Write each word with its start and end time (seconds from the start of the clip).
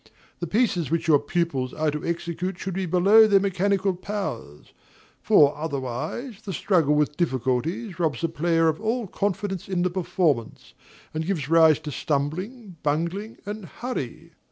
The 0.39 0.47
pieces 0.47 0.89
which 0.89 1.07
your 1.07 1.19
pupils 1.19 1.75
are 1.75 1.91
to 1.91 2.03
execute 2.03 2.57
should 2.57 2.73
be 2.73 2.87
below 2.87 3.27
their 3.27 3.39
mechanical 3.39 3.93
powers; 3.95 4.73
for, 5.21 5.55
otherwise, 5.55 6.41
the 6.41 6.53
struggle 6.53 6.95
with 6.95 7.15
difficulties 7.17 7.99
robs 7.99 8.21
the 8.21 8.27
player 8.29 8.67
of 8.67 8.81
all 8.81 9.05
confidence 9.05 9.69
in 9.69 9.83
the 9.83 9.91
performance, 9.91 10.73
and 11.13 11.23
gives 11.27 11.49
rise 11.49 11.77
to 11.81 11.91
stumbling, 11.91 12.77
bungling, 12.81 13.37
and 13.45 13.65
hurry. 13.65 14.31